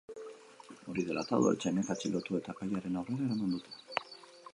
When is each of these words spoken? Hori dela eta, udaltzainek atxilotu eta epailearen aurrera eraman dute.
Hori 0.93 1.03
dela 1.09 1.23
eta, 1.27 1.37
udaltzainek 1.43 1.91
atxilotu 1.95 2.39
eta 2.39 2.55
epailearen 2.57 2.97
aurrera 3.03 3.27
eraman 3.27 3.55
dute. 3.57 3.79